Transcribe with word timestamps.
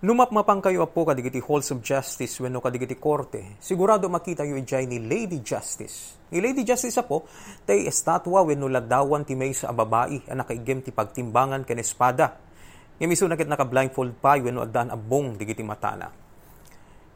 Numapmapang 0.00 0.64
kayo 0.64 0.88
po 0.88 1.04
kadigiti 1.04 1.44
halls 1.44 1.68
of 1.76 1.84
justice 1.84 2.40
wenno 2.40 2.64
kadigiti 2.64 2.96
korte. 2.96 3.60
Sigurado 3.60 4.08
makita 4.08 4.48
yu 4.48 4.56
ijay 4.56 4.88
ni 4.88 4.96
Lady 4.96 5.44
Justice. 5.44 6.16
Ni 6.32 6.40
Lady 6.40 6.64
Justice 6.64 7.04
po, 7.04 7.28
tay 7.68 7.84
estatwa 7.84 8.40
wenno 8.40 8.64
ladawan 8.72 9.28
ti 9.28 9.36
may 9.36 9.52
sa 9.52 9.76
babae 9.76 10.24
ang 10.24 10.40
nakaigem 10.40 10.80
ti 10.80 10.88
pagtimbangan 10.88 11.68
ken 11.68 11.84
espada. 11.84 12.32
Yung 12.96 13.12
iso 13.12 13.28
nakit 13.28 13.44
naka 13.44 13.68
blindfold 13.68 14.16
pa 14.16 14.40
wenno 14.40 14.64
agdan 14.64 14.88
abong 14.88 15.36
digiti 15.36 15.60
matana. 15.60 16.08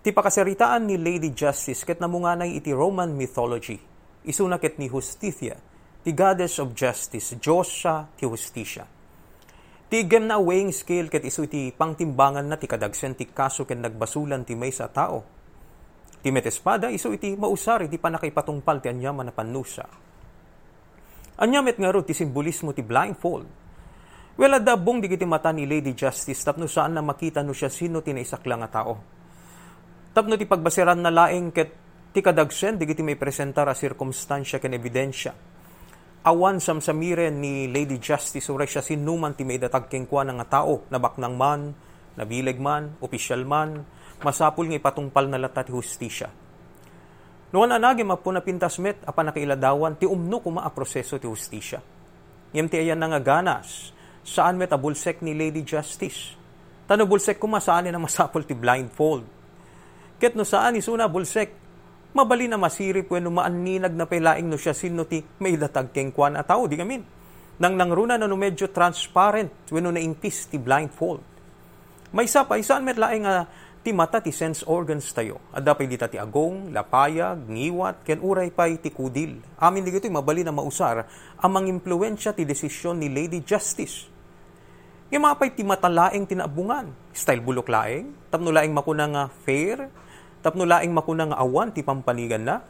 Ti 0.04 0.12
pakasaritaan 0.12 0.84
ni 0.84 1.00
Lady 1.00 1.32
Justice 1.32 1.88
ket 1.88 2.04
namunganay 2.04 2.52
iti 2.52 2.68
Roman 2.68 3.16
mythology. 3.16 3.80
Isu 4.28 4.44
nakit 4.44 4.76
ni 4.76 4.92
Justitia, 4.92 5.56
ti 6.04 6.12
goddess 6.12 6.60
of 6.60 6.76
justice, 6.76 7.32
Diyos 7.40 7.80
ti 8.12 8.28
Justisya. 8.28 8.84
Ti 9.94 10.10
gem 10.10 10.26
na 10.26 10.42
weighing 10.42 10.74
scale 10.74 11.06
ket 11.06 11.22
isu 11.22 11.46
ti 11.46 11.70
pangtimbangan 11.70 12.42
na 12.42 12.58
ti 12.58 12.66
kadagsen 12.66 13.14
ti 13.14 13.30
kaso 13.30 13.62
ken 13.62 13.78
nagbasulan 13.78 14.42
ti 14.42 14.58
may 14.58 14.74
sa 14.74 14.90
tao. 14.90 15.22
Ti 16.18 16.34
met 16.34 16.50
espada 16.50 16.90
isu 16.90 17.14
iti 17.14 17.38
mausar 17.38 17.86
iti 17.86 17.94
panakaipatungpal 17.94 18.82
ti 18.82 18.90
anyaman 18.90 19.30
na 19.30 19.34
panusa. 19.38 19.86
Anyamet 21.38 21.78
nga 21.78 21.94
ti 22.02 22.10
simbolismo 22.10 22.74
ti 22.74 22.82
blindfold. 22.82 23.46
Well, 24.34 24.58
adabong 24.58 24.98
di 24.98 25.06
kiti 25.06 25.30
mata 25.30 25.54
ni 25.54 25.62
Lady 25.62 25.94
Justice 25.94 26.42
tapno 26.42 26.66
saan 26.66 26.98
na 26.98 27.02
makita 27.06 27.46
no 27.46 27.54
siya 27.54 27.70
sino 27.70 28.02
ti 28.02 28.10
naisakla 28.10 28.66
nga 28.66 28.82
tao. 28.82 28.98
Tapno 30.10 30.34
ti 30.34 30.42
pagbasiran 30.42 30.98
na 30.98 31.14
laing 31.14 31.54
ket 31.54 31.70
ti 32.10 32.18
kadagsen 32.18 32.82
di 32.82 32.90
kiti 32.90 33.06
may 33.06 33.14
presentar 33.14 33.70
a 33.70 33.78
sirkumstansya 33.78 34.58
ken 34.58 34.74
ebidensya 34.74 35.53
awan 36.24 36.56
samsamiren 36.56 37.36
ni 37.36 37.68
Lady 37.68 38.00
Justice 38.00 38.48
siya 38.48 38.80
sinuman 38.80 39.36
ti 39.36 39.44
may 39.44 39.60
datag 39.60 39.92
kengkwa 39.92 40.24
nga 40.24 40.64
tao, 40.64 40.88
nabaknang 40.88 41.36
man, 41.36 41.76
nabileg 42.16 42.56
man, 42.56 42.96
opisyal 43.04 43.44
man, 43.44 43.84
masapul 44.24 44.64
nga 44.72 44.80
ipatungpal 44.80 45.28
na 45.28 45.36
lata 45.36 45.60
ti 45.60 45.76
hustisya. 45.76 46.32
Noon 47.52 47.76
anagim 47.76 48.08
apo 48.10 48.32
na 48.32 48.40
pintas 48.40 48.80
met, 48.80 49.04
apa 49.04 49.20
nakiiladawan, 49.20 50.00
ti 50.00 50.08
umno 50.08 50.40
kuma 50.40 50.64
a 50.64 50.72
proseso 50.72 51.20
ti 51.20 51.28
hustisya. 51.28 51.78
Ngem 52.56 52.66
ti 52.72 52.80
ayan 52.80 53.04
nga 53.04 53.20
ganas, 53.20 53.92
saan 54.24 54.56
met 54.56 54.72
abulsek 54.72 55.20
ni 55.20 55.36
Lady 55.36 55.60
Justice. 55.60 56.40
Tano 56.88 57.04
bulsek 57.04 57.36
kuma 57.36 57.60
saan 57.60 57.84
na 57.92 58.00
masapul 58.00 58.48
ti 58.48 58.56
blindfold. 58.56 59.28
Ket 60.16 60.32
no 60.32 60.42
saan 60.42 60.80
isuna 60.80 61.04
bulsek, 61.04 61.63
mabali 62.14 62.46
na 62.46 62.54
masirip 62.54 63.10
wenno 63.10 63.34
maaninag 63.34 63.90
na 63.92 64.06
pelaing 64.06 64.46
no 64.46 64.54
siya 64.54 64.70
sino 64.70 65.02
ti 65.02 65.18
may 65.42 65.58
datag 65.58 65.90
keng 65.90 66.14
kwan 66.14 66.38
a 66.38 66.46
tao 66.46 66.70
di 66.70 66.78
gamin. 66.78 67.02
Nang 67.58 67.74
nangruna 67.74 68.14
na 68.14 68.30
no 68.30 68.38
medyo 68.38 68.70
transparent 68.70 69.50
wenno 69.74 69.90
na 69.90 69.98
impis 69.98 70.46
ti 70.46 70.56
blindfold. 70.56 71.20
May 72.14 72.30
isa 72.30 72.46
pa, 72.46 72.54
isaan 72.54 72.86
met 72.86 72.94
laing 72.94 73.26
nga 73.26 73.50
ti 73.82 73.90
mata 73.90 74.22
ti 74.22 74.30
sense 74.30 74.62
organs 74.62 75.10
tayo. 75.10 75.42
Adda 75.50 75.74
pa 75.74 75.82
dita 75.82 76.06
ti 76.06 76.14
agong, 76.14 76.70
lapayag, 76.70 77.50
ngiwat, 77.50 78.06
ken 78.06 78.22
uray 78.22 78.54
pa 78.54 78.70
ti 78.70 78.94
kudil. 78.94 79.42
Amin 79.58 79.82
di 79.82 79.90
gito'y 79.90 80.14
mabali 80.14 80.46
na 80.46 80.54
mausar 80.54 81.10
amang 81.42 81.66
impluensya 81.66 82.30
ti 82.30 82.46
desisyon 82.46 83.02
ni 83.02 83.10
Lady 83.10 83.42
Justice. 83.42 84.06
Yung 85.10 85.26
mga 85.26 85.34
pa'y 85.34 85.50
ti 85.50 85.66
matalaing 85.66 86.30
tinaabungan. 86.30 86.94
Style 87.10 87.42
bulok 87.42 87.66
laing, 87.66 88.30
tapno 88.30 88.54
laing 88.54 88.72
makuna 88.72 89.10
nga 89.10 89.24
fair, 89.42 89.90
tapno 90.44 90.68
laing 90.68 90.92
makuna 90.92 91.32
nga 91.32 91.40
awan 91.40 91.72
ti 91.72 91.80
pampanigan 91.80 92.44
na? 92.44 92.60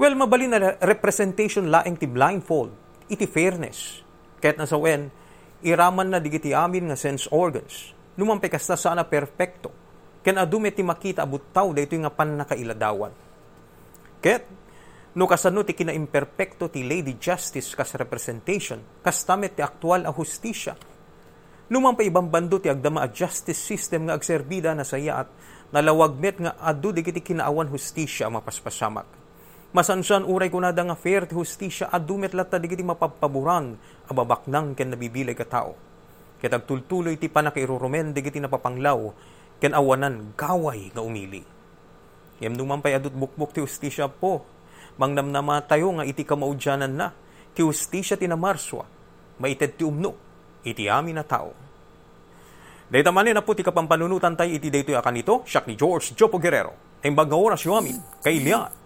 Well, 0.00 0.16
mabali 0.16 0.48
na 0.48 0.80
representation 0.80 1.68
laing 1.68 2.00
ti 2.00 2.08
blindfold, 2.08 2.72
iti 3.12 3.28
fairness. 3.28 4.00
Kahit 4.40 4.56
nasa 4.56 4.80
wen, 4.80 5.12
iraman 5.60 6.08
na 6.08 6.20
digiti 6.20 6.56
amin 6.56 6.88
nga 6.88 6.96
sense 6.96 7.28
organs. 7.28 7.92
Numampay 8.16 8.48
kasta 8.48 8.76
sana 8.76 9.04
perfecto. 9.04 9.68
Ken 10.24 10.40
adume 10.40 10.72
ti 10.72 10.80
makita 10.80 11.28
abutaw 11.28 11.76
dayto 11.76 11.96
nga 12.00 12.12
pan 12.12 12.40
nakailadawan. 12.40 13.12
Ket 14.24 14.44
no 15.16 15.24
kasano 15.28 15.64
ti 15.64 15.76
kinaimperpekto 15.76 16.72
ti 16.72 16.84
Lady 16.84 17.20
Justice 17.20 17.72
kas 17.76 17.96
representation, 17.96 18.80
kastamet 19.04 19.56
ti 19.56 19.62
aktual 19.64 20.08
a 20.08 20.12
hustisya. 21.66 21.74
Numampay 21.74 22.06
ibang 22.06 22.30
bando 22.30 22.62
ti 22.62 22.70
agdama 22.70 23.02
a 23.02 23.08
justice 23.10 23.58
system 23.58 24.06
nga 24.06 24.14
agserbida 24.14 24.74
na 24.74 24.86
saya 24.86 25.26
at 25.26 25.28
nalawagmet 25.74 26.38
nga 26.38 26.52
adu 26.62 26.94
di 26.94 27.02
kiti 27.02 27.20
kinaawan 27.20 27.66
hustisya 27.66 28.30
mapaspasamak. 28.30 29.06
Masansan 29.74 30.24
uray 30.24 30.48
kunada 30.48 30.80
nga 30.86 30.94
fair 30.94 31.26
ti 31.26 31.34
hustisya 31.34 31.90
adu 31.90 32.16
met 32.16 32.32
latta 32.32 32.56
di 32.62 32.70
kiti 32.70 32.86
mapapaburan 32.86 33.76
ababaknang 34.08 34.78
ken 34.78 34.94
nabibilay 34.94 35.34
ka 35.34 35.44
tao. 35.44 35.74
Ket 36.38 36.54
agtultuloy 36.54 37.18
ti 37.18 37.26
panakairurumen 37.26 38.14
di 38.14 38.22
kiti 38.22 38.38
napapanglaw 38.38 39.10
ken 39.58 39.74
awanan 39.74 40.38
gaway 40.38 40.94
nga 40.94 41.02
umili. 41.02 41.42
Yem 42.38 42.54
numampay 42.54 42.94
adut 42.94 43.12
bukbuk 43.12 43.50
ti 43.50 43.60
hustisya 43.64 44.06
po. 44.06 44.44
Mangnamnama 44.96 45.60
tayo 45.66 45.92
nga 45.98 46.04
iti 46.08 46.24
kamaudyanan 46.24 46.94
na. 46.94 47.12
Ti 47.56 47.64
hustisya 47.64 48.16
ti 48.16 48.28
namarswa. 48.28 48.84
Maited 49.40 49.76
ti 49.76 49.84
umno. 49.84 50.25
Iti 50.66 50.90
amin 50.90 51.14
na 51.14 51.22
tao 51.22 51.54
Dahil 52.86 53.06
man 53.10 53.26
na 53.26 53.42
po 53.42 53.54
ti 53.54 53.66
kapampanunutan 53.66 54.38
tayo 54.38 54.50
iti 54.50 54.70
dayto 54.70 54.94
akan 54.94 55.18
ito, 55.18 55.34
siyak 55.42 55.66
ni 55.66 55.74
George 55.74 56.14
Jopo 56.14 56.38
Guerrero. 56.38 57.02
Ang 57.02 57.18
baga 57.18 57.34
oras 57.34 57.66
yung 57.66 57.82
amin, 57.82 57.98
kay 58.22 58.38
Lian. 58.38 58.85